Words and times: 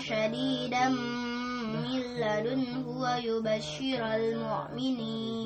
شديدا 0.00 0.88
من 0.88 2.00
لدنه 2.00 2.88
ويبشر 2.88 4.14
المؤمنين 4.14 5.44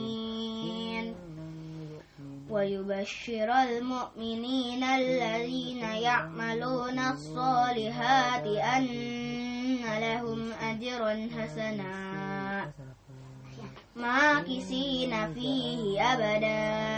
ويبشر 2.51 3.53
المؤمنين 3.63 4.85
الذين 4.85 5.83
يعملون 5.83 6.99
الصالحات 6.99 8.47
أن 8.47 8.87
لهم 10.01 10.53
أجرا 10.53 11.29
حسنا 11.39 12.09
ماكسين 13.97 15.35
فيه 15.35 16.13
أبدا. 16.13 16.98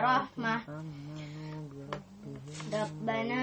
لدنك 0.00 0.04
رحمة 0.04 0.60
ربنا 2.72 3.42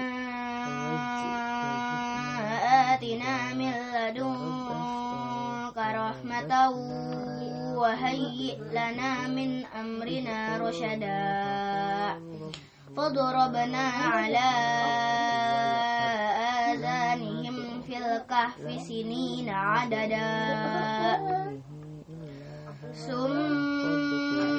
آتنا 2.94 3.54
من 3.54 3.72
لدنك 3.94 5.76
رحمة 5.78 6.52
وهيئ 7.78 8.58
لنا 8.70 9.28
من 9.28 9.64
أمرنا 9.80 10.58
رشدا 10.58 11.22
فضربنا 12.96 13.84
على 14.14 14.48
آذانهم 16.74 17.82
في 17.86 17.94
الكهف 17.98 18.82
سنين 18.82 19.48
عددا 19.48 20.30
ثم 23.06 23.77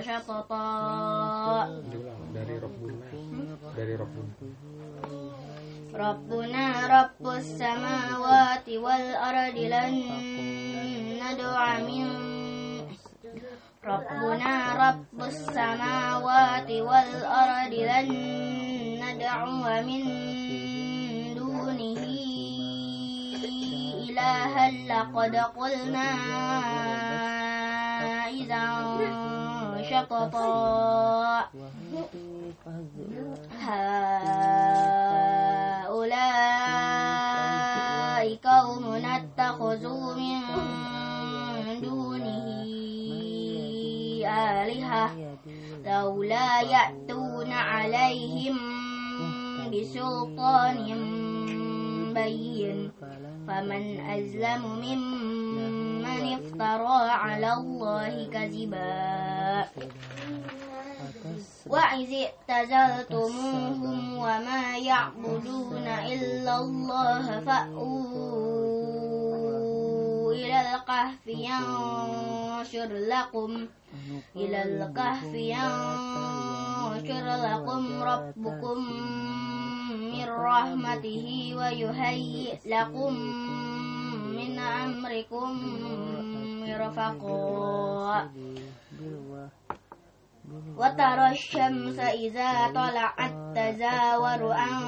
شططا 0.00 0.66
dari 2.30 3.94
Rabbuna 3.94 4.48
ربنا 5.94 6.66
رب 6.86 7.26
السماوات 7.28 8.68
والأرض 8.68 9.56
لن 9.58 9.94
ندعو 11.22 11.86
من 11.86 12.06
ربنا 13.84 14.54
رب 14.88 15.18
السماوات 15.22 16.70
والأرض 16.70 17.74
لن 17.74 18.08
ندعو 19.02 19.82
من 19.82 20.02
دونه 21.34 22.02
إلها 24.08 24.70
لقد 24.70 25.36
قلنا 25.36 26.10
إذا 28.28 28.64
شططا 29.90 31.50
هؤلاء 33.60 34.80
قوم 38.44 38.84
اتخذوا 39.04 40.14
من 40.14 40.40
دونه 41.82 42.46
آلهة 44.30 45.06
لولا 45.86 46.60
يأتون 46.60 47.50
عليهم 47.52 48.56
بسلطان 49.72 50.86
بين. 52.14 52.78
فمن 53.48 53.84
أظلم 54.00 54.62
ممن 54.84 55.09
افترى 56.24 57.00
على 57.10 57.52
الله 57.52 58.28
كذبا. 58.32 59.64
وإذ 61.66 62.10
اعتزلتموهم 62.50 63.98
وما 64.18 64.78
يعبدون 64.78 65.86
إلا 65.86 66.54
الله 66.58 67.40
فأووا 67.40 68.90
إلى 70.32 70.60
الكهف 70.60 71.26
ينشر 71.26 72.90
لكم. 72.92 73.66
إلى 74.36 74.58
الكهف 74.62 75.34
ينشر 75.34 77.26
لكم 77.46 78.02
ربكم 78.02 78.78
من 80.00 80.28
رحمته 80.28 81.26
ويهيئ 81.58 82.58
لكم 82.66 83.12
من 83.14 83.59
أمركم 84.84 85.50
مرفقا 86.60 88.30
وترى 90.76 91.30
الشمس 91.30 91.98
إذا 91.98 92.68
طلعت 92.74 93.34
تزاور 93.56 94.52
عن 94.52 94.80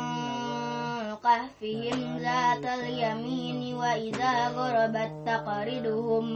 كهفهم 1.22 2.18
ذات 2.18 2.64
اليمين 2.78 3.74
وإذا 3.74 4.48
غربت 4.48 5.12
تقرضهم 5.26 6.26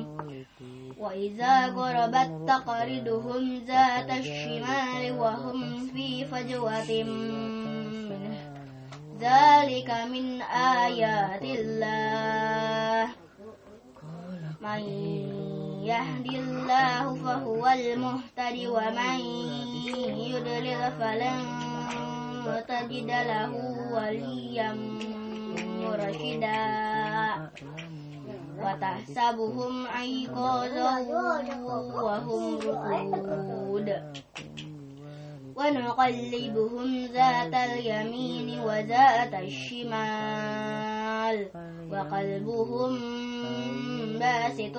وإذا 0.98 1.66
غربت 1.66 2.30
تقرضهم 2.48 3.64
ذات 3.66 4.10
الشمال 4.10 5.02
وهم 5.18 5.86
في 5.94 6.24
فجوة 6.24 6.90
منه 7.04 8.36
ذلك 9.20 9.90
من 10.12 10.42
آيات 10.82 11.42
الله 11.42 12.55
من 14.66 14.82
يهد 15.86 16.26
الله 16.26 17.14
فهو 17.14 17.62
المهتد 17.66 18.66
ومن 18.66 19.18
يضلل 20.18 20.90
فلن 20.98 21.38
تجد 22.66 23.06
له 23.06 23.52
وليا 23.94 24.70
مرشدا. 25.62 26.66
وتحسبهم 28.58 29.86
أيقاظا 29.86 30.94
وهم 32.02 32.58
رقود. 32.58 33.88
ونقلبهم 35.56 36.88
ذات 37.14 37.54
اليمين 37.54 38.60
وذات 38.60 39.34
الشمال. 39.34 41.36
وقلبهم 41.92 42.92
باسط 44.18 44.76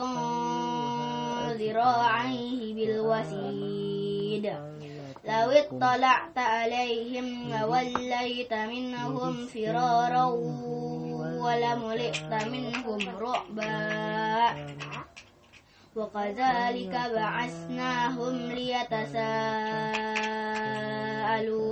ذراعيه 1.59 2.73
بالوسيد. 2.75 4.45
لو 5.25 5.49
اطلعت 5.51 6.37
عليهم 6.37 7.49
لوليت 7.49 8.53
منهم 8.53 9.45
فرارا 9.45 10.25
ولملئت 11.43 12.33
منهم 12.33 12.99
رعبا. 13.19 14.55
وكذلك 15.95 17.01
بعثناهم 17.15 18.51
ليتساءلوا 18.51 19.17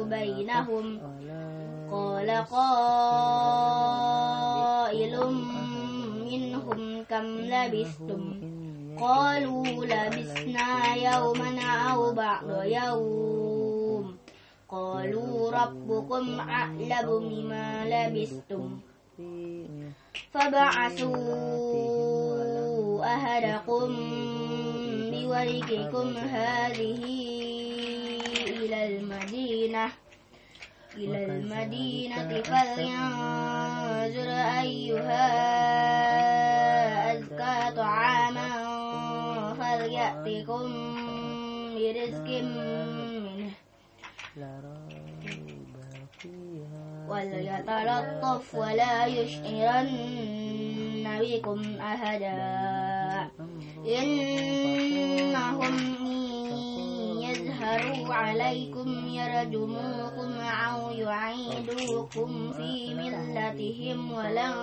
بينهم. 0.03 0.99
قال 1.91 2.29
قائل 2.29 3.05
منهم 6.31 6.94
كم 7.09 7.25
لبثتم؟ 7.25 8.23
قالوا 8.99 9.65
لبثنا 9.85 10.95
يوما 10.95 11.61
أو 11.91 12.13
بعض 12.13 12.63
يوم. 12.63 14.17
قالوا 14.69 15.51
ربكم 15.51 16.39
أعلم 16.39 17.29
بما 17.29 17.85
لبثتم. 17.85 18.79
فبعثوا 20.31 21.15
أهلكم 23.05 23.89
بورقكم 25.11 26.17
هذه 26.17 27.03
إلى 28.47 28.97
المدينة. 28.97 29.85
إلى 30.97 31.25
المدينة 31.25 32.41
فلينظر 32.41 34.29
أيها 34.61 36.34
طعاما 37.75 38.49
فليأتكم 39.59 40.65
برزق 41.75 42.27
منه 42.43 43.51
وليتلطف 47.09 48.55
ولا 48.55 49.05
يشعرن 49.05 49.89
بكم 51.21 51.61
أحدا. 51.81 52.35
إنهم 54.01 55.75
يظهروا 57.21 58.13
عليكم 58.13 59.07
يرجموكم 59.07 60.31
أو 60.41 60.91
يعيدوكم 60.91 62.51
في 62.57 62.93
ملتهم 62.93 64.11
ولن 64.11 64.53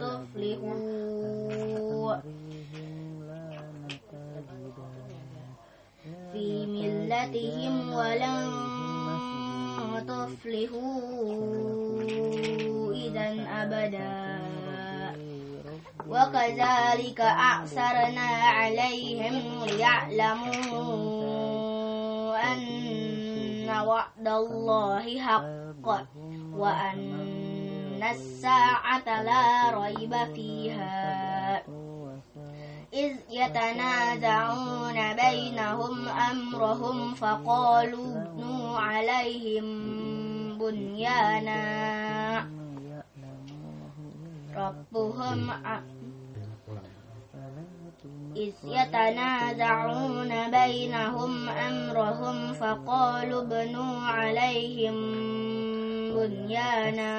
تفلحوا. 0.00 1.07
في 6.32 6.66
ملتهم 6.66 7.92
ولن 7.92 8.48
تفلحوا 10.08 11.02
إذا 12.92 13.28
أبدا. 13.62 14.38
وكذلك 16.08 17.20
أعثرنا 17.20 18.28
عليهم 18.58 19.64
ليعلموا 19.64 20.58
أن 22.52 23.68
وعد 23.86 24.28
الله 24.28 25.20
حق 25.20 25.86
وأن 26.52 28.02
الساعة 28.10 29.22
لا 29.22 29.70
ريب 29.78 30.14
فيها. 30.34 31.27
إذ 32.92 33.12
يتنازعون 33.30 35.14
بينهم 35.14 36.08
أمرهم 36.08 37.14
فقالوا 37.14 38.22
ابنوا 38.22 38.78
عليهم 38.78 39.68
بنيانا. 40.58 41.58
ربهم 44.56 45.50
إذ 48.36 48.52
يتنازعون 48.64 50.50
بينهم 50.50 51.48
أمرهم 51.48 52.52
فقالوا 52.52 53.42
ابنوا 53.42 54.00
عليهم 54.00 54.96
بنيانا. 56.14 57.18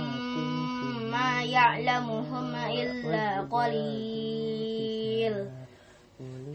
ما 1.11 1.43
يعلمهم 1.43 2.55
إلا 2.55 3.41
قليل. 3.41 5.51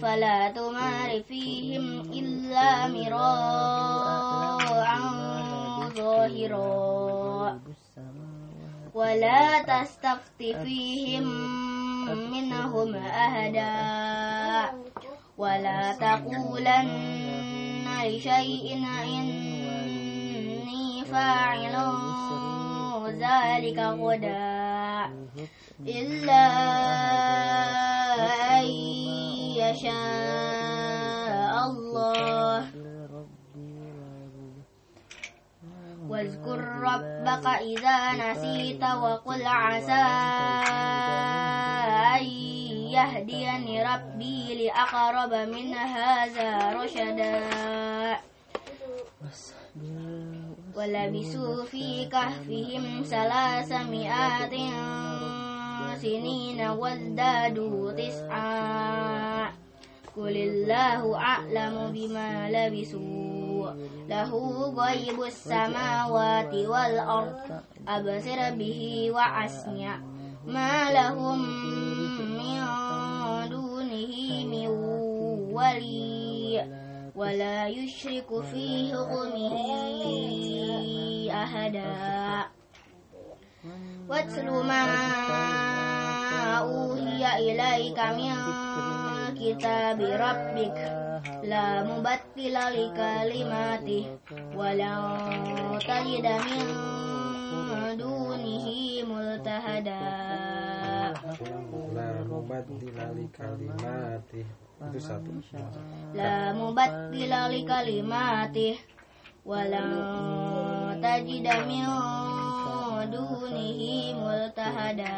فلا 0.02 0.52
تمار 0.52 1.24
فيهم 1.24 2.02
إلا 2.02 2.88
مراء 2.88 3.32
ظاهرا. 5.96 7.21
ولا 8.94 9.64
تستفت 9.64 10.38
فيهم 10.40 11.24
منهم 12.32 12.96
أهدا 12.96 14.72
ولا 15.38 15.94
تقولن 15.94 17.88
لشيء 18.04 18.86
إني 19.04 21.06
فاعل 21.06 21.76
ذلك 23.08 23.80
غدا. 23.80 25.12
إلا 25.88 26.48
أن 28.60 28.66
يشاء 29.58 31.54
الله. 31.70 32.91
واذكر 36.22 36.60
ربك 36.62 37.46
إذا 37.48 37.98
نسيت 38.14 38.84
وقل 38.84 39.42
عسى 39.46 40.06
أن 42.14 42.24
يهديني 42.94 43.84
ربي 43.84 44.66
لأقرب 44.66 45.34
من 45.34 45.74
هذا 45.74 46.74
رشدا. 46.74 47.42
ولبثوا 50.76 51.66
في 51.66 52.06
كهفهم 52.06 53.04
ثلاثمائة 53.04 54.54
سنين 56.02 56.62
وازدادوا 56.70 57.92
تسعا. 57.92 59.52
قل 60.18 60.36
الله 60.38 61.16
أعلم 61.16 61.92
بما 61.94 62.50
لبثوا. 62.52 63.31
له 64.12 64.32
غيب 64.76 65.24
السماوات 65.24 66.54
والأرض. 66.54 67.40
أبصر 67.88 68.40
به 68.60 69.12
وأسمع. 69.12 70.00
ما 70.46 70.92
لهم 70.92 71.40
من 72.38 72.62
دونه 73.50 74.16
من 74.52 74.68
ولي 75.56 76.68
ولا 77.16 77.68
يشرك 77.68 78.30
في 78.52 78.92
حكمه 78.92 79.56
أحدا. 81.32 81.96
واتل 84.10 84.48
ما 84.52 84.84
أوحي 86.60 87.24
إليك 87.40 88.00
من 88.00 88.36
كتاب 89.40 90.00
ربك. 90.02 91.01
لا 91.44 91.84
مبدل 91.84 92.56
لكلماته 92.78 94.04
ولن 94.56 95.00
تجد 95.88 96.28
من 96.48 96.64
دونه 97.98 98.66
ملتهدا 99.10 100.02
La 101.92 102.24
mubaddila 102.24 103.06
li 103.18 103.26
kalimatih 103.30 104.48
Itu 104.82 104.98
satu. 104.98 105.30
لا 106.18 106.58
مبدل 106.58 107.32
لكلماته 107.54 108.76
ولن 109.46 109.92
تجد 111.04 111.48
من 111.70 111.86
دونه 113.14 113.80
ملتهدا 114.18 115.18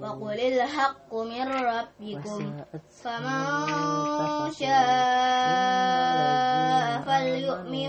وقل 0.00 0.40
الحق 0.40 1.14
من 1.14 1.48
ربكم 1.48 2.56
فمن 3.02 3.44
شاء 4.52 6.08
فليؤمن 7.06 7.88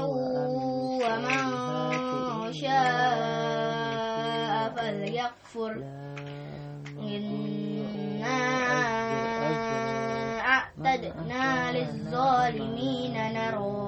ومن 1.04 1.44
شاء 2.54 3.70
فليكفر 4.76 5.72
إنا 7.00 8.40
أعتدنا 10.42 11.72
للظالمين 11.72 13.16
نرا 13.34 13.80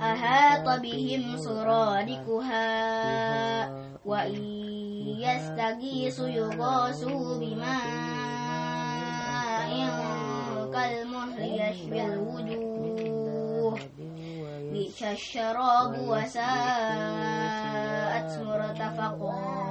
أحاط 0.00 0.80
بهم 0.80 1.36
سرادقها 1.36 2.66
وإن 4.04 4.44
يستغيثوا 5.20 6.28
يغاثوا 6.28 7.38
بماء 7.38 7.76
كالمهل 10.72 11.40
يشوي 11.40 12.04
الوجوه. 12.04 13.78
بئس 14.72 15.02
الشراب 15.02 15.92
وساءت 16.08 16.42
مرتفقا. 18.42 19.66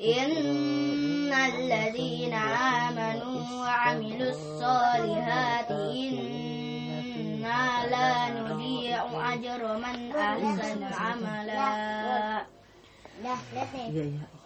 إن 0.00 1.32
الذين 1.32 2.34
آمنوا 2.34 3.40
وعملوا 3.60 4.30
الصالحات 4.30 5.70
إنا 7.46 7.86
لا 7.86 8.30
نضيع 8.40 9.02
أجر 9.34 9.62
من 9.78 10.16
أحسن 10.16 10.82
عملا. 10.82 12.42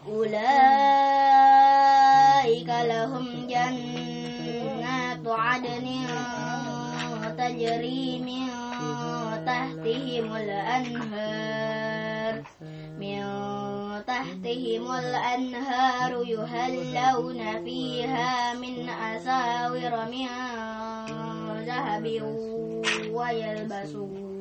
أولئك 0.06 0.50
لهم 2.68 3.46
جنات 3.48 5.26
عدن 5.26 5.86
تجري 7.38 8.18
من 8.18 8.48
تحتهم 9.46 10.36
الأنهار. 10.36 12.34
من 13.00 13.20
تحتهم 14.06 14.84
الأنهار 14.94 16.12
يهلون 16.26 17.64
فيها 17.64 18.54
من 18.54 18.88
أساور 18.88 19.92
من 20.12 20.28
ذهب. 21.66 22.06
ويلبسون 23.11 24.35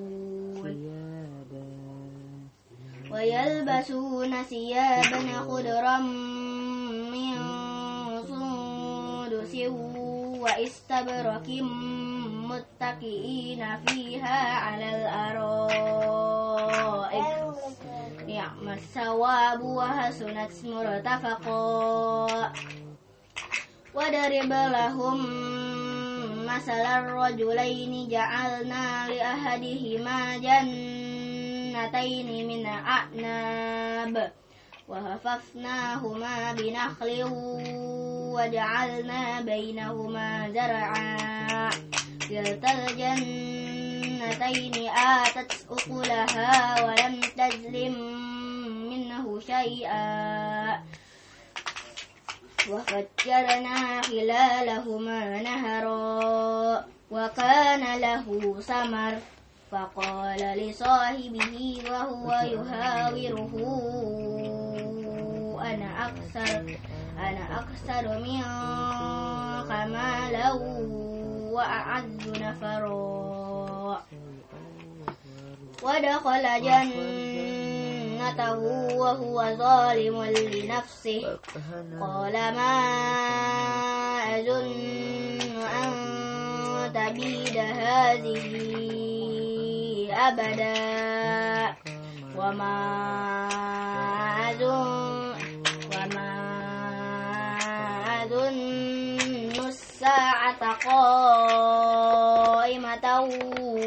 ويلبسون 3.15 4.43
ثيابا 4.43 5.21
خضرا 5.49 5.99
من 7.13 7.35
سندس 8.29 9.55
واستبرق 10.41 11.49
متكئين 12.51 13.63
فيها 13.87 14.59
على 14.59 14.89
الأرائك 14.97 16.35
نعم 18.29 18.69
الثواب 18.69 19.63
وحسنت 19.63 20.53
مرتفقا 20.65 22.53
وضرب 23.95 24.53
لهم 24.53 25.19
مثل 26.50 26.72
الرجلين 26.72 28.10
جعلنا 28.10 29.08
لأحدهما 29.08 30.38
جنتين 30.38 32.28
من 32.48 32.66
أعناب 32.66 34.32
وحففناهما 34.88 36.54
بنخل 36.54 37.24
وجعلنا 38.36 39.42
بينهما 39.42 40.50
زرعا. 40.50 41.70
كلتا 42.30 42.72
الجنتين 42.88 44.76
آتت 44.90 45.66
أكلها 45.72 46.82
ولم 46.86 47.22
تظلم 47.38 47.96
منه 48.90 49.40
شيئا. 49.40 50.89
وفجرنا 52.68 54.02
خلالهما 54.02 55.42
نهرا 55.42 56.86
وكان 57.12 58.00
له 58.02 58.56
ثمر 58.62 59.18
فقال 59.72 60.40
لصاحبه 60.58 61.82
وهو 61.92 62.32
يهاوره 62.32 63.54
أنا 65.62 66.08
أكثر 66.08 66.78
أنا 67.20 67.60
أكثر 67.60 68.20
منك 68.20 69.70
مالا 69.72 70.54
وأعز 71.54 72.28
نفرا. 72.28 74.04
ودخل 75.84 76.46
جنته 78.20 78.60
وهو 79.00 79.56
ظالم 79.56 80.24
لنفسه. 80.24 81.40
قال 82.02 82.34
ما 82.34 82.76
أظن 84.36 84.70
أن 85.80 85.92
تبيد 86.94 87.58
هذه 87.58 88.46
أبدا. 90.12 90.80
وما 92.38 92.78
أظن 94.52 95.36
وما 95.96 96.32
أظن 98.24 99.56
الساعة 99.68 100.62
قائمة 100.86 102.26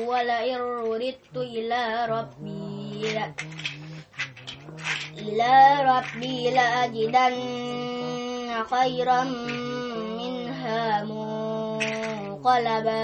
ولئن 0.08 0.58
رددت 0.60 1.36
إلى 1.36 2.06
ربي. 2.08 3.20
إلى 5.22 5.54
ربي 5.90 6.50
لأجدن 6.50 7.36
خيرا 8.70 9.24
منها 10.18 11.04
منقلبا. 12.34 13.02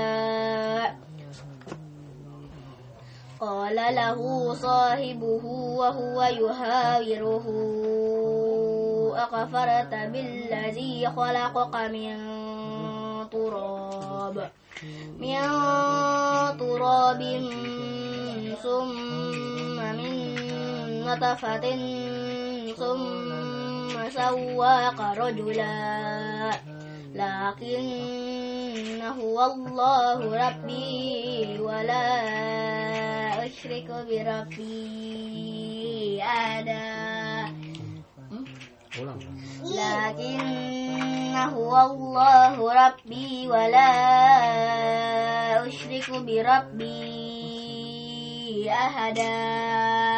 قال 3.40 3.76
له 3.94 4.18
صاحبه 4.54 5.44
وهو 5.78 6.22
يهاوره 6.22 7.46
أكفرت 9.16 9.94
بالذي 9.94 11.08
خلقك 11.16 11.75
من 11.76 12.16
تراب 13.30 14.50
من 15.18 15.38
تراب 16.58 17.22
ثم 18.62 19.78
من 19.98 20.12
نطفة 21.06 21.64
ثم 22.76 24.10
سواك 24.10 25.00
رجلا. 25.18 26.50
لكن 27.14 29.02
هو 29.02 29.44
الله 29.52 30.48
ربي 30.48 31.58
ولا 31.60 32.06
أشرك 33.46 33.88
بربي 34.08 35.48
أحدا 36.22 37.54
لكن 39.64 41.37
هو 41.37 41.72
الله 41.90 42.87
ربي 42.87 43.48
ولا 43.48 43.90
أشرك 45.66 46.10
بربي 46.10 47.08
أحدا 48.70 50.17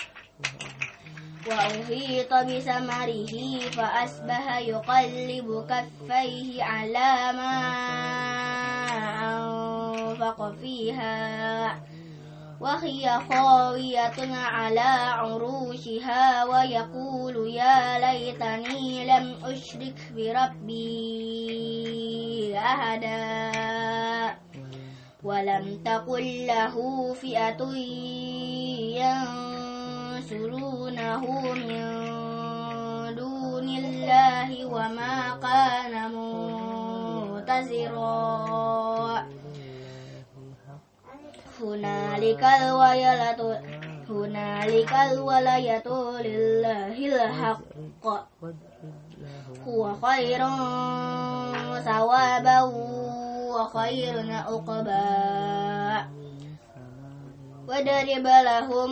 وأحيط 1.47 2.33
بثمره 2.33 3.59
فأصبح 3.59 4.57
يقلب 4.57 5.65
كفيه 5.69 6.63
على 6.63 7.33
ما 7.37 7.57
أنفق 9.27 10.55
فيها 10.61 11.81
وهي 12.61 13.19
خاوية 13.29 14.35
على 14.35 14.89
عروشها 15.17 16.45
ويقول 16.45 17.49
يا 17.55 17.99
ليتني 17.99 19.05
لم 19.05 19.35
أشرك 19.43 20.11
بربي 20.15 21.51
أحدا. 22.57 23.41
ولم 25.23 25.81
تكن 25.85 26.45
له 26.45 27.13
فئة 27.13 27.61
ينصرونه 30.31 31.23
من 31.51 33.15
دون 33.15 33.67
الله 33.69 34.65
وما 34.65 35.37
كان 35.43 35.93
منتصرا. 37.35 38.07
هنالك 41.61 42.43
الولاية 42.43 43.41
هنالك 44.09 44.93
الولاية 45.11 45.87
لله 46.21 46.95
الحق. 47.23 47.61
هو 49.67 49.93
خير 50.01 50.41
ثوابا 51.85 52.61
وخير 53.51 54.15
عقبا. 54.31 55.11
واضرب 57.67 58.27
لهم 58.27 58.91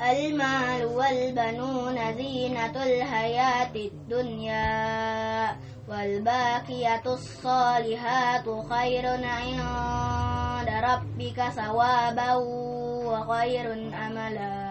المال 0.00 0.84
والبنون 0.84 2.14
زينة 2.16 2.84
الحياة 2.84 3.74
الدنيا 3.74 5.56
والباقية 5.88 7.02
الصالحات 7.06 8.44
خير 8.70 9.06
عند 9.24 10.68
ربك 10.68 11.42
ثوابا 11.50 12.34
وخير 12.34 13.72
أملا. 14.06 14.68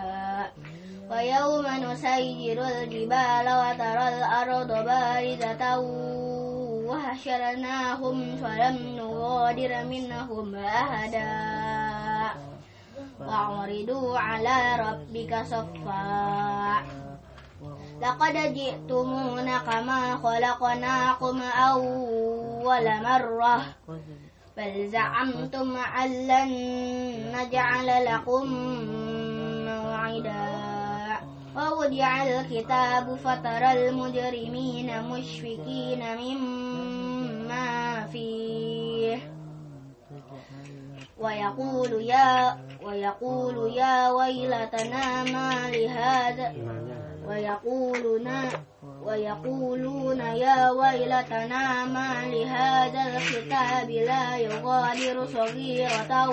ويوم 1.12 1.68
نسير 1.68 2.68
الجبال 2.68 3.48
وترى 3.48 4.08
الأرض 4.18 4.68
بارزة 4.68 5.80
وحشرناهم 6.88 8.36
فلم 8.36 8.96
نغادر 8.98 9.84
منهم 9.86 10.56
أحدا. 10.56 11.87
وعرضوا 13.28 14.20
على 14.20 14.76
ربك 14.80 15.44
صفا. 15.46 16.76
لقد 18.02 18.54
جئتمونا 18.54 19.58
كما 19.58 20.18
خلقناكم 20.18 21.42
أول 21.42 22.86
مرة. 23.04 23.62
بل 24.58 24.90
زعمتم 24.90 25.78
أن 25.78 26.10
لن 26.28 26.52
نجعل 27.36 28.06
لكم 28.06 28.46
موعدا. 29.66 30.48
ووضع 31.56 32.24
الكتاب 32.24 33.16
فترى 33.16 33.90
المجرمين 33.90 35.04
مشفقين 35.04 36.02
مما 36.18 38.06
فيه. 38.12 39.37
ويقول 41.20 42.02
يا 42.02 42.58
ويقول 42.84 43.74
يا 43.78 44.12
ويلتنا 44.12 45.24
ما 45.24 45.52
لهذا. 45.72 46.54
ويقولون 47.28 48.28
ويقولون 49.04 50.20
يا 50.20 50.72
ويلتنا 50.72 51.86
ما 51.86 52.26
لهذا 52.26 53.18
الكتاب 53.18 53.90
لا 53.90 54.38
يغادر 54.38 55.28
صغيرة 55.34 56.30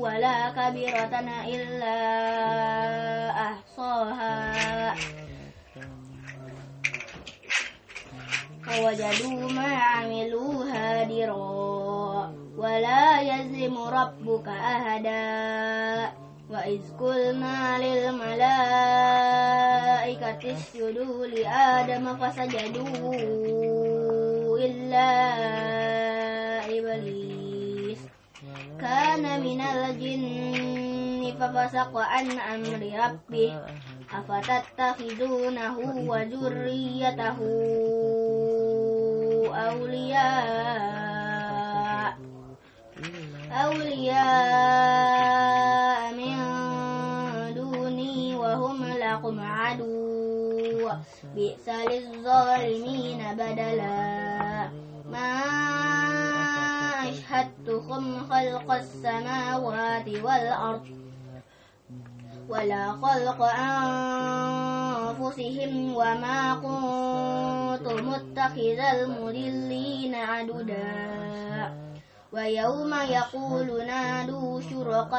ولا 0.00 0.50
كبيرة 0.50 1.14
إلا 1.46 1.96
أحصاها. 3.30 4.94
ووجدوا 8.68 9.50
ما 9.52 9.76
عملوا 9.76 10.64
قادرا 10.72 11.87
ولا 12.58 13.20
يظلم 13.20 13.78
ربك 13.78 14.48
أحدا 14.48 16.10
وإذ 16.50 16.80
قلنا 17.00 17.78
للملائكة 17.78 18.52
اسجدوا 20.52 21.26
لآدم 21.26 22.16
فسجدوا 22.16 23.14
إلا 24.58 25.10
إبليس 26.78 27.98
كان 28.80 29.40
من 29.40 29.60
الجن 29.60 31.34
ففسق 31.40 31.92
عن 31.96 32.26
أمر 32.30 32.82
ربه 33.04 33.52
أفتتخذونه 34.14 35.78
وذريته 36.10 37.38
أولياء 39.54 40.97
أولياء 43.64 44.18
من 46.14 46.36
دوني 47.54 48.36
وهم 48.36 48.84
لكم 48.84 49.40
عدو. 49.40 50.90
بئس 51.34 51.68
للظالمين 51.68 53.34
بدلا. 53.34 54.68
ما 55.12 55.40
أشهدتكم 57.08 58.02
خلق 58.30 58.72
السماوات 58.72 60.08
والأرض 60.08 60.86
ولا 62.48 62.92
خلق 62.92 63.42
أنفسهم 65.18 65.94
وما 65.94 66.54
كنت 66.54 67.86
متخذ 67.88 68.78
المضلين 68.94 70.14
عددا 70.14 71.87
ويوم 72.32 72.94
يقول 72.94 73.86
نادوا 73.86 74.60
شركائي 74.60 75.18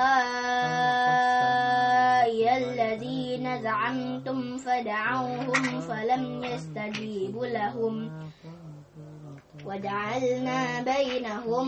الذين 2.57 3.61
زعمتم 3.61 4.57
فدعوهم 4.57 5.81
فلم 5.81 6.43
يستجيبوا 6.43 7.45
لهم. 7.45 8.11
وجعلنا 9.65 10.81
بينهم 10.81 11.67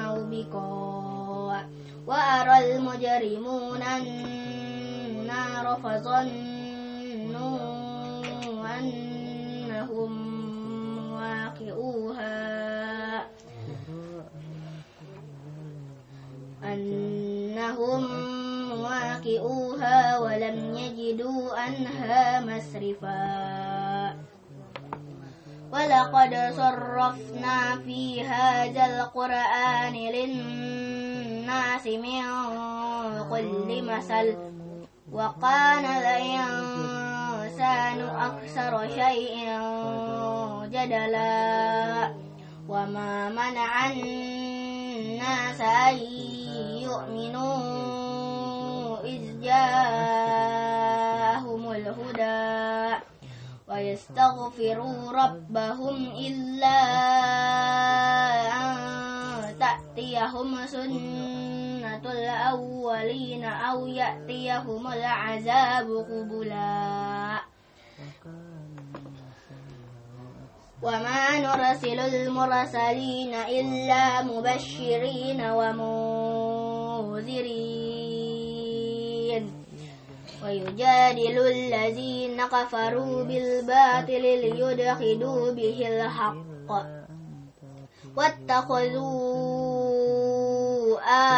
موبقا 0.00 1.68
وأرى 2.06 2.76
المجرمون 2.76 3.82
النار 3.82 5.66
فظنوا 5.84 7.58
أنهم 8.78 10.12
واقعوها. 11.12 12.55
أنهم 16.64 18.04
واقعوها 18.80 20.18
ولم 20.18 20.76
يجدوا 20.76 21.58
عنها 21.58 22.40
مسرفا 22.40 24.16
ولقد 25.72 26.52
صرفنا 26.56 27.76
في 27.84 28.24
هذا 28.26 28.86
القرآن 28.86 29.92
للناس 29.92 31.86
من 31.86 32.22
كل 33.30 33.82
مثل. 33.82 34.36
وكان 35.12 35.84
الإنسان 35.84 37.20
أكثر 38.00 38.88
شيء 38.88 39.58
جدلا. 40.72 42.14
وما 42.68 43.28
منع 43.28 43.86
الناس 45.26 45.60
أن 45.60 45.98
يؤمنوا 46.86 47.46
إذ 49.04 49.40
جاءهم 49.42 50.82
الهدى 51.72 52.96
ويستغفروا 53.68 55.12
ربهم 55.12 55.96
إلا 56.14 56.78
أن 58.54 58.76
تأتيهم 59.58 60.66
سنة 60.66 62.04
الأولين 62.12 63.44
أو 63.44 63.86
يأتيهم 63.86 64.86
العذاب 64.86 65.86
قبلا. 66.10 67.40
وما 70.86 71.42
نرسل 71.42 71.98
المرسلين 72.00 73.34
إلا 73.34 74.22
مبشرين 74.22 75.40
ومنذرين. 75.50 76.14
ويجادل 80.44 81.36
الذين 81.38 82.38
كفروا 82.46 83.24
بالباطل 83.24 84.22
ليدخلوا 84.22 85.50
به 85.50 85.78
الحق. 85.88 86.70
واتخذوا 88.16 89.10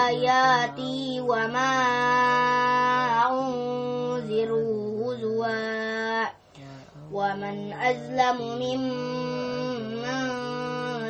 آياتي 0.04 1.20
وما 1.20 1.74
أنذروا 3.32 5.14
هزوا. 5.14 6.24
ومن 7.12 7.72
أظلم 7.72 8.38
ممن 8.60 9.27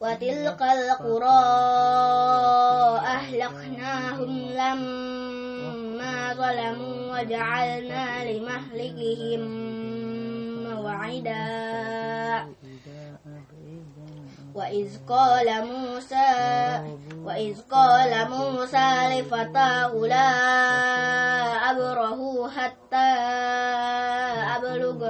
وتلك 0.00 0.62
القرى 0.62 1.44
أهلكناهم 2.98 4.32
لما 4.50 6.34
ظلموا 6.34 7.20
وجعلنا 7.20 8.24
لمهلكهم 8.24 9.42
موعدا. 10.64 11.54
وإذ 14.54 14.88
قال 15.08 15.66
موسى 15.66 16.30
وإذ 17.24 17.60
قال 17.70 18.30
موسى 18.30 18.90
لفتاه 19.10 19.92
لا 20.06 20.30
أبره 21.70 22.50
حتى 22.50 23.14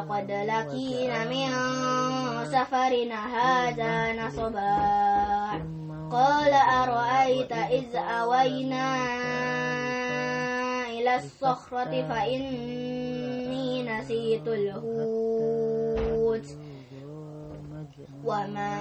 لقد 0.00 0.30
لقينا 0.30 1.24
من 1.24 1.50
سفرنا 2.44 3.20
هذا 3.36 4.12
نصبا. 4.12 4.76
قال 6.10 6.52
أرأيت 6.52 7.52
إذ 7.52 7.96
أوينا 7.96 8.96
إلى 10.88 11.16
الصخرة 11.16 12.08
فإني 12.08 13.82
نسيت 13.82 14.48
الحوت. 14.48 16.46
وما 18.24 18.74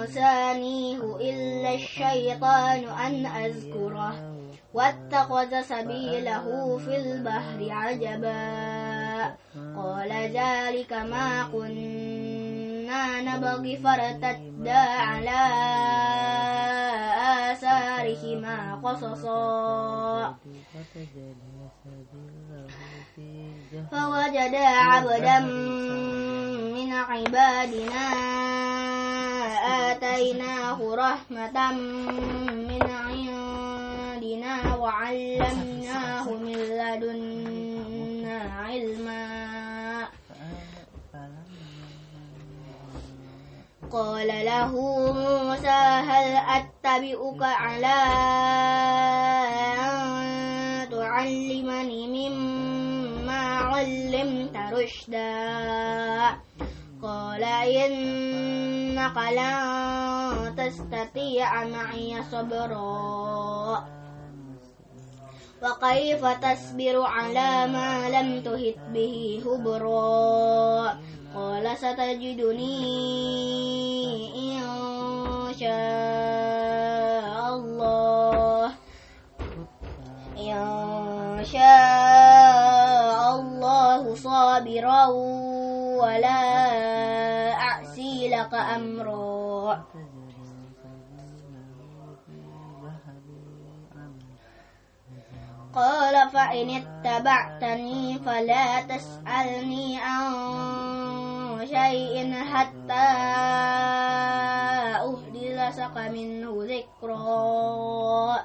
أنسانيه 0.00 1.16
إلا 1.20 1.74
الشيطان 1.74 2.84
أن 2.88 3.26
أذكره. 3.26 4.14
واتخذ 4.74 5.62
سبيله 5.62 6.78
في 6.78 6.96
البحر 6.96 7.66
عجبا. 7.70 8.75
قال 9.76 10.12
ذلك 10.12 10.92
ما 10.92 11.48
كنا 11.52 13.20
نبغي 13.20 13.76
فارتدا 13.76 14.82
على 15.10 15.42
آثارهما 17.52 18.80
قصصا. 18.84 20.34
فوجدا 23.92 24.66
عبدا 24.66 25.40
من 26.76 26.92
عبادنا 26.92 28.06
آتيناه 29.90 30.78
رحمة 30.94 31.72
من 31.72 32.82
عندنا 32.82 34.76
وعلمناه 34.76 36.24
من 36.30 36.58
لدنا 36.80 37.45
علما. 38.76 40.08
قال 43.92 44.28
له 44.28 44.72
موسى 45.12 45.82
هل 46.10 46.28
أتبعك 46.36 47.42
على 47.42 47.96
أن 49.80 49.96
تعلمني 50.90 52.28
مما 52.28 53.42
علمت 53.72 54.56
رشدا؟ 54.72 56.36
قال 57.02 57.42
إنك 57.44 59.16
لن 59.16 59.56
تستطيع 60.56 61.64
معي 61.64 62.22
صبرا. 62.32 63.95
وكيف 65.62 66.26
تصبر 66.26 67.02
على 67.02 67.66
ما 67.72 68.08
لم 68.08 68.42
تهت 68.42 68.76
به 68.92 69.42
خبرا 69.44 70.96
قال 71.34 71.76
ستجدني 71.78 72.78
إن 74.36 74.60
شاء 75.60 77.54
الله. 77.54 78.72
إن 80.36 81.44
شاء 81.44 83.20
الله 83.40 84.14
صابرا 84.14 85.06
ولا 86.00 86.42
أعصي 87.52 88.28
لك 88.28 88.54
أمرا. 88.54 89.84
قال 95.76 96.30
فإن 96.30 96.70
اتبعتني 96.70 98.18
فلا 98.18 98.82
تسألني 98.82 99.98
عن 100.00 100.32
شيء 101.66 102.44
حتى 102.52 103.06
أحدث 104.96 105.78
لك 105.78 105.96
منه 105.96 106.52
ذكرا 106.72 108.44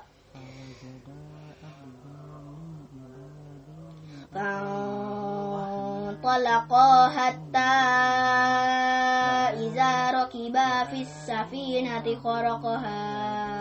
فانطلقا 5.51 6.89
حتى 7.09 7.71
إذا 9.65 10.11
ركبا 10.11 10.83
في 10.83 11.01
السفينة 11.01 12.19
خرقها. 12.23 13.60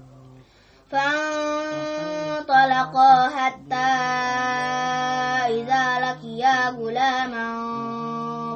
فانطلقا 0.91 2.73
حتى 3.29 3.91
إذا 5.47 5.99
لقيا 5.99 6.69
غلاما 6.69 7.47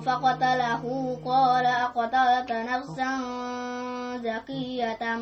فقتله 0.05 1.17
قال 1.25 1.65
أقتلت 1.65 2.51
نفسا 2.51 3.11
زكية 4.23 5.15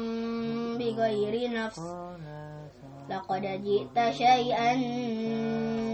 بغير 0.79 1.63
نفس 1.65 1.81
لقد 3.09 3.41
جئت 3.41 4.13
شيئا 4.13 4.75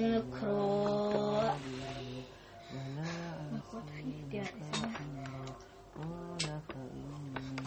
نكرا 0.01 1.55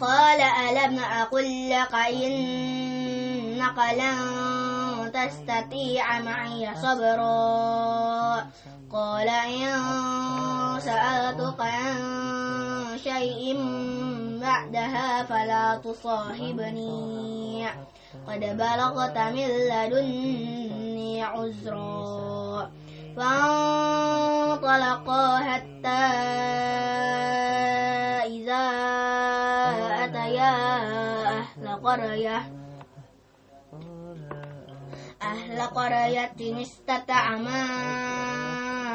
قال 0.00 0.40
ألم 0.40 0.98
أقل 0.98 1.70
لك 1.70 1.94
إنك 3.62 3.78
لن 3.94 5.12
تستطيع 5.14 6.20
معي 6.20 6.74
صبرا 6.74 8.46
قال 8.92 9.28
إن 9.28 9.70
سألتك 10.80 11.60
عن 11.60 11.94
شيء 12.98 13.56
بعدها 14.42 15.22
فلا 15.22 15.80
تصاحبني. 15.84 17.66
قد 18.26 18.40
بلغت 18.40 19.18
من 19.18 19.48
لدني 19.70 21.22
عذرا 21.22 22.70
فانطلقا 23.16 24.58
حتى 25.38 26.02
إذا 28.26 28.64
أتيا 30.04 30.54
أهل 31.38 31.64
قرية. 31.84 32.61
أهل 35.32 35.60
قرية 35.60 36.62
استطعما 36.62 37.64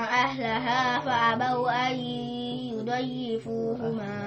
أهلها 0.06 1.00
فأبوا 1.00 1.88
أن 1.90 1.96
يضيفوهما. 2.78 4.18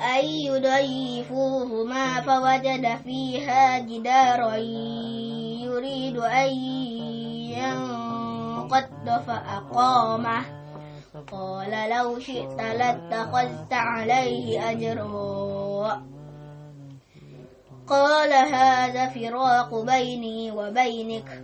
أن 0.00 0.24
يضيفوهما 0.24 2.20
فوجد 2.20 2.96
فيها 3.04 3.78
جدارا 3.78 4.56
يريد 5.66 6.16
أن 6.16 6.50
ينقض 7.58 9.06
فأقامه. 9.26 10.44
قال 11.32 11.90
لو 11.90 12.18
شئت 12.18 12.60
لاتخذت 12.60 13.72
عليه 13.72 14.70
أجرا. 14.70 16.15
قال 17.88 18.32
هذا 18.32 19.08
فراق 19.08 19.74
بيني 19.74 20.50
وبينك. 20.50 21.42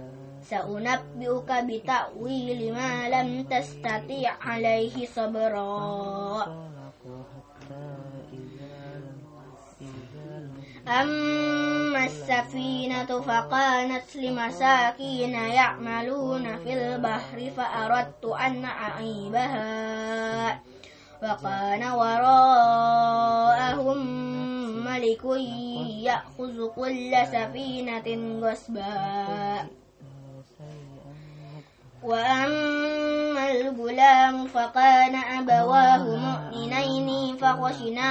سأنبئك 0.51 1.53
بتأويل 1.53 2.73
ما 2.75 3.09
لم 3.09 3.43
تستطيع 3.43 4.37
عليه 4.41 5.07
صبرا. 5.07 6.47
أما 10.89 12.05
السفينة 12.05 13.21
فكانت 13.21 14.17
لمساكين 14.17 15.35
يعملون 15.35 16.57
في 16.57 16.73
البحر 16.73 17.51
فأردت 17.57 18.25
أن 18.25 18.65
أعيبها. 18.65 20.63
وكان 21.23 21.83
وراءهم 21.93 23.03
ملك 24.93 25.25
يأخذ 26.05 26.57
كل 26.77 27.13
سفينة 27.33 28.09
غصبا. 28.43 29.69
وأما 32.03 33.51
الغلام 33.51 34.47
فكان 34.47 35.15
أبواه 35.15 36.05
مؤمنين 36.17 37.37
فخشنا 37.37 38.11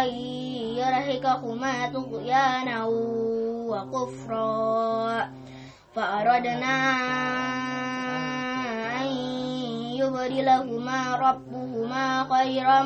أن 0.00 0.08
يرهقهما 0.76 1.74
طغيانا 1.94 2.84
وكفرا 3.70 5.30
فأردنا 5.94 6.76
أن 9.00 9.06
يبدلهما 9.94 11.16
ربهما 11.16 12.26
خيرا 12.30 12.82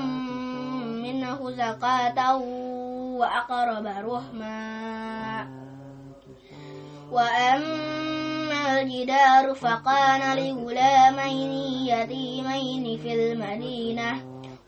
منه 1.02 1.50
زكاة 1.50 2.36
وأقرب 3.20 3.86
رحما. 3.86 5.48
وأما 7.12 8.80
الجدار 8.80 9.54
فكان 9.54 10.36
لغلامين 10.36 11.52
يتيمين 11.88 12.98
في 12.98 13.32
المدينة 13.32 14.22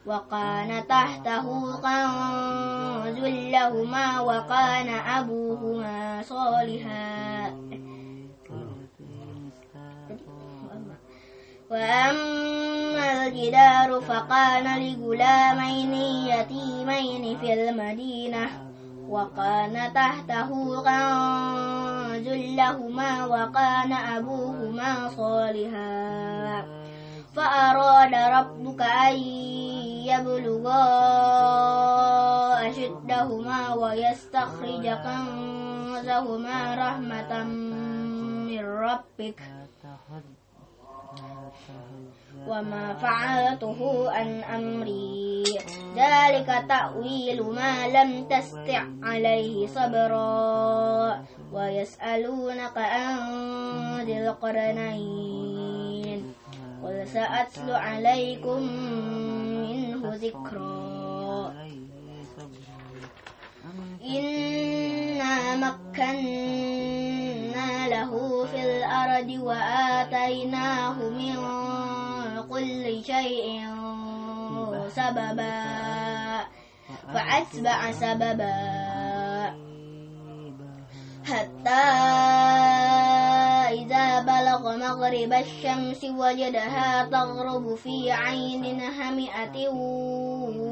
وكان 0.06 0.86
تحته 0.88 1.46
كنز 1.76 3.18
لهما 3.24 4.20
وكان 4.20 4.88
أبوهما 4.88 6.22
صالحا. 6.22 7.52
وأما 11.70 12.91
الجدار 13.12 14.00
فكان 14.00 14.66
لغلامين 14.82 15.94
يتيمين 16.26 17.38
في 17.38 17.52
المدينة 17.52 18.48
وكان 19.08 19.92
تحته 19.94 20.48
كنز 20.82 22.28
لهما 22.28 23.26
وكان 23.26 23.92
أبوهما 23.92 25.08
صالحا. 25.16 26.64
فأراد 27.36 28.14
ربك 28.14 28.82
أن 28.82 29.16
يبلغا 30.08 30.84
أشدهما 32.68 33.74
ويستخرج 33.74 34.86
كنزهما 35.04 36.74
رحمة 36.74 37.44
من 37.44 38.64
ربك. 38.64 39.61
وما 42.48 42.94
فعلته 42.94 44.10
عن 44.10 44.42
أمري. 44.42 45.44
ذلك 45.96 46.64
تأويل 46.68 47.42
ما 47.42 47.88
لم 47.88 48.24
تستع 48.24 48.84
عليه 49.02 49.66
صبرا. 49.66 51.22
ويسألونك 51.52 52.78
عن 52.78 54.00
ذي 54.00 54.28
القرنين. 54.28 56.34
قل 56.84 57.08
سأتلو 57.08 57.74
عليكم 57.74 58.62
منه 59.62 60.14
ذكرا. 60.14 61.52
إنا 64.02 65.56
مكنا 65.56 66.81
الأرض 69.12 69.42
وآتيناه 69.42 70.96
من 70.96 71.36
كل 72.48 73.04
شيء 73.04 73.60
سببا. 74.88 75.64
فأتبع 77.14 77.92
سببا. 77.92 78.56
حتى 81.24 81.84
إذا 83.72 84.20
بلغ 84.20 84.76
مغرب 84.76 85.32
الشمس 85.32 86.04
وجدها 86.04 87.04
تغرب 87.04 87.74
في 87.74 88.10
عين 88.12 88.80
هامئة 88.80 89.68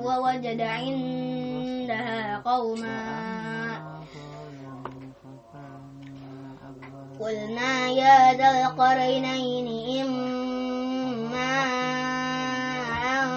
ووجد 0.05 0.61
عندها 0.61 2.43
قوما. 2.45 3.40
قلنا 7.21 7.89
يا 7.89 8.33
ذا 8.33 8.51
القرنين 8.51 9.69
إما 10.01 11.53
أن 13.13 13.29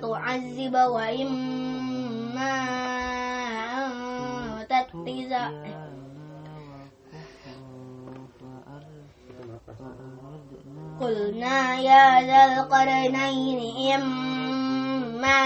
تعذب 0.00 0.74
وإما 0.74 2.54
أن 3.74 3.90
تتخذ 4.70 5.32
قلنا 11.00 11.74
يا 11.80 12.22
ذا 12.22 12.40
القرنين 12.54 13.60
إما 13.94 15.42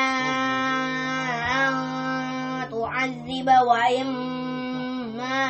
أن 1.57 1.75
تعذب 2.71 3.49
وإما 3.66 5.47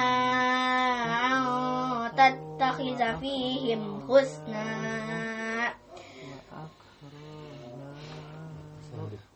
تتخذ 2.56 3.20
فيهم 3.20 4.00
حسنا. 4.08 4.64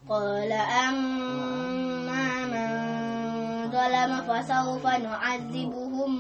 قال 0.08 0.52
أما 0.52 2.26
من 2.52 2.70
ظلم 3.70 4.12
فسوف 4.28 4.86
نعذبهم. 4.86 6.12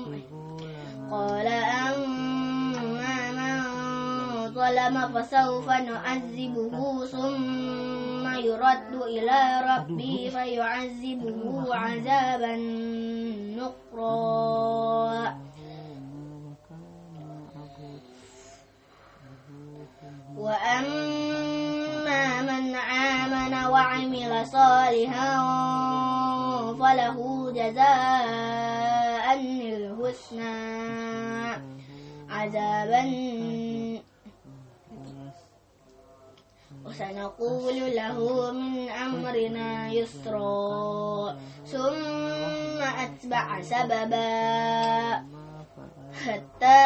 قال 1.10 1.46
أما 1.88 3.16
من 3.32 3.60
ظلم 4.54 4.96
فسوف 5.14 5.68
نعذبه 5.68 7.06
ثم 7.06 8.24
يرد 8.38 8.92
إلى 8.94 9.40
ربه 9.70 10.30
فيعذبه 10.32 11.74
عذابا 11.74 12.56
نقرا 13.56 15.49
وأما 20.40 22.42
من 22.42 22.74
آمن 22.74 23.66
وعمل 23.66 24.46
صالحا 24.46 25.30
فله 26.80 27.50
جزاء 27.52 29.40
الحسنى. 29.40 30.60
عذابا. 32.30 33.04
وسنقول 36.86 37.96
له 37.96 38.50
من 38.52 38.88
أمرنا 38.88 39.92
يسرا. 39.92 41.36
ثم 41.66 42.82
أتبع 42.82 43.62
سببا. 43.62 45.39
حتى 46.20 46.80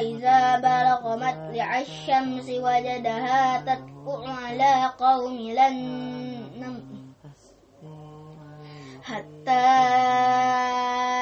إذا 0.00 0.58
بلغ 0.58 1.16
مطلع 1.16 1.80
الشمس 1.80 2.48
وجدها 2.48 3.60
تطلع 3.60 4.34
على 4.46 4.90
قوم 4.98 5.36
لن 5.38 5.78
حتى 9.02 9.66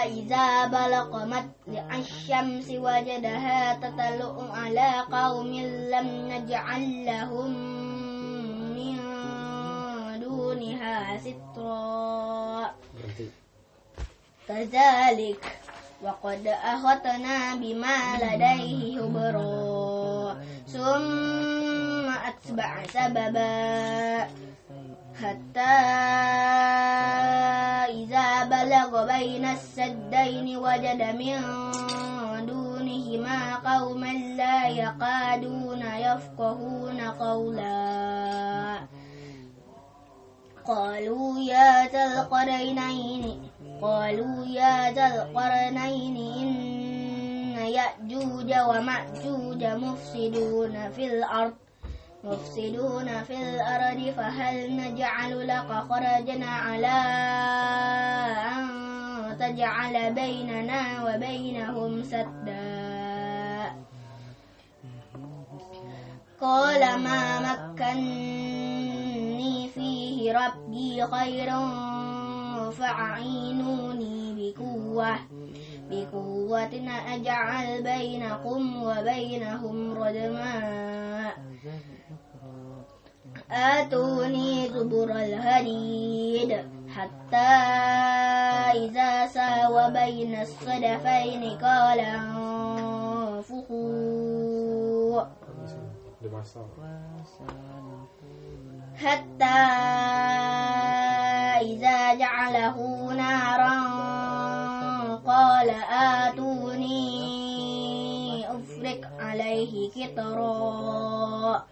إذا 0.05 0.67
بلغ 0.67 1.11
مطلع 1.27 1.97
الشمس 1.97 2.69
وجدها 2.71 3.75
تطلع 3.75 4.35
على 4.53 4.91
قوم 5.13 5.53
لم 5.93 6.09
نجعل 6.29 7.05
لهم 7.05 7.51
من 8.77 8.97
دونها 10.21 11.19
سترا. 11.19 12.71
كذلك 14.49 15.61
وقد 16.05 16.47
أحطنا 16.47 17.55
بما 17.55 18.17
لديه 18.23 19.01
خبرا 19.01 20.37
ثم 20.67 22.11
أتبع 22.29 22.87
سببا. 22.87 24.29
حتى 25.21 25.77
إذا 27.93 28.45
بلغ 28.45 29.07
بين 29.07 29.45
السدين 29.45 30.57
وجد 30.57 31.03
من 31.21 31.41
دونهما 32.47 33.57
قوما 33.57 34.13
لا 34.13 34.69
يقادون 34.69 35.83
يفقهون 35.83 37.01
قولا. 37.01 38.81
قالوا 40.67 41.41
يا 41.41 41.87
ذا 41.93 42.05
القرنين 42.05 43.50
قالوا 43.83 44.47
يا 44.47 44.93
ذا 44.93 45.07
القرنين 45.07 46.17
إن 46.17 46.51
يأجوج 47.67 48.55
ومأجوج 48.69 49.65
مفسدون 49.65 50.91
في 50.91 51.07
الأرض 51.07 51.55
مفسدون 52.25 53.23
في 53.23 53.37
الأرض 53.37 54.15
فهل 54.17 54.77
نجعل 54.77 55.49
لك 55.49 55.73
خرجنا 55.89 56.47
على 56.47 56.97
أن 58.53 58.67
تجعل 59.39 60.15
بيننا 60.15 61.05
وبينهم 61.05 62.03
سدا؟ 62.05 62.91
قال 66.41 66.99
ما 66.99 67.41
مكني 67.53 68.89
فيه 69.69 70.33
ربي 70.39 71.07
خير 71.07 71.51
فأعينوني 72.71 74.35
بقوة. 74.37 75.17
بقوة 75.91 76.75
أجعل 77.15 77.83
بينكم 77.83 78.83
وبينهم 78.83 80.03
ردما 80.03 80.61
آتوني 83.51 84.69
زبر 84.69 85.11
الهديد 85.11 86.51
حتى 86.97 87.51
إذا 88.75 89.27
ساوى 89.27 89.91
بين 89.91 90.41
الصدفين 90.41 91.59
قال 91.59 92.01
انفخوا. 93.41 94.01
حتى 99.01 99.59
إذا 102.11 102.19
جعله 102.19 102.77
نارا 103.15 103.79
قال 105.27 105.71
آتوني 105.91 107.07
أفرك 108.51 109.09
عليه 109.19 109.91
كطرا 109.91 111.63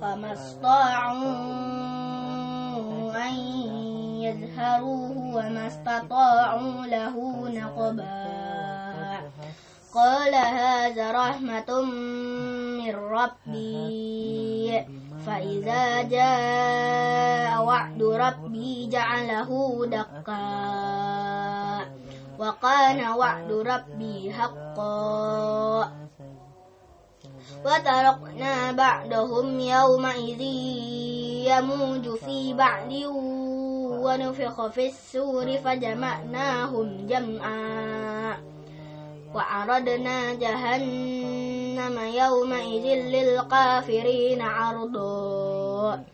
فما 0.00 0.32
استطاعوا 0.32 1.20
أن 3.28 3.34
يظهروه 4.24 5.34
وما 5.34 5.66
استطاعوا 5.66 6.86
له 6.86 7.16
نقبا 7.48 8.40
قال 9.94 10.34
هذا 10.34 11.12
رحمة 11.12 11.82
من 12.80 12.94
ربي 12.94 14.84
فإذا 15.26 16.02
جاء 16.02 17.64
وعد 17.64 18.02
ربي 18.02 18.86
جعله 18.86 19.50
دقا 19.86 20.40
وكان 22.38 23.08
وعد 23.18 23.52
ربي 23.52 24.32
حقا 24.32 25.92
وتركنا 27.64 28.72
بعدهم 28.72 29.60
يومئذ 29.60 30.40
يموج 31.50 32.14
في 32.16 32.54
بعد 32.54 32.92
ونفخ 34.04 34.66
في 34.66 34.86
السور 34.86 35.58
فجمعناهم 35.58 37.06
جمعا 37.06 38.36
وعرضنا 39.34 40.34
جهنم 40.34 41.39
يومئذ 41.88 42.84
للكافرين 42.84 44.42
عرضا 44.42 46.04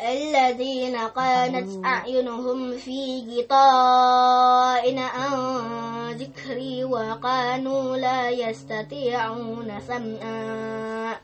الذين 0.00 0.96
كانت 1.16 1.84
أعينهم 1.84 2.76
في 2.76 3.22
غطاء 3.30 4.98
عن 4.98 5.34
ذكري 6.12 6.84
وكانوا 6.84 7.96
لا 7.96 8.30
يستطيعون 8.30 9.80
سمعا. 9.88 11.16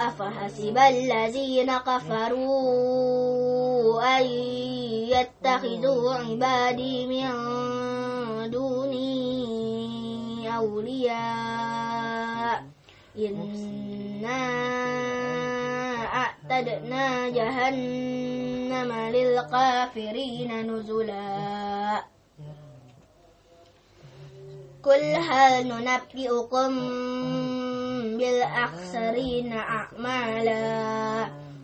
أفحسب 0.00 0.78
الذين 0.78 1.78
كفروا 1.78 2.82
أن 4.18 4.26
يتخذوا 5.12 6.14
عبادي 6.14 7.06
من 7.06 7.30
دوني 8.50 9.31
أولياء. 10.56 11.22
إنا 13.18 14.42
أعتدنا 16.04 17.28
جهنم 17.28 18.92
للكافرين 18.92 20.72
نزلا. 20.72 22.02
قل 24.82 25.02
هل 25.02 25.68
ننبئكم 25.68 26.70
بالأخسرين 28.18 29.52
أعمالا؟ 29.52 31.41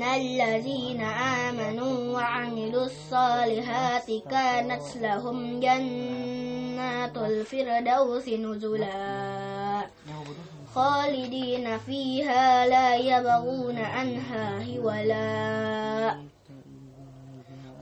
إن 0.00 0.06
الذين 0.06 1.00
آمنوا 1.00 2.14
وعملوا 2.14 2.84
الصالحات 2.84 4.10
كانت 4.30 4.96
لهم 4.96 5.60
جنات 5.60 7.16
الفردوس 7.16 8.28
نزلا. 8.28 9.86
خالدين 10.74 11.78
فيها 11.78 12.66
لا 12.66 12.96
يبغون 12.96 13.78
عنها 13.78 14.64
هولا 14.64 16.14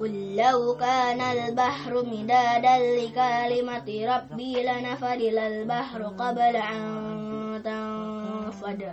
قل 0.01 0.37
لو 0.37 0.77
كان 0.81 1.21
البحر 1.21 2.05
مدادا 2.05 2.77
لكلمة 2.99 3.89
ربي 4.15 4.63
لنفد 4.63 5.21
البحر 5.21 6.03
قبل 6.03 6.57
أن 6.57 6.83
تنفد. 7.65 8.93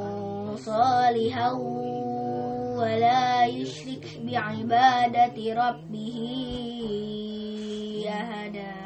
صالحا 0.65 1.51
ولا 2.77 3.45
يشرك 3.45 4.05
بعبادة 4.23 5.37
ربه 5.53 6.17
أحدا. 8.09 8.80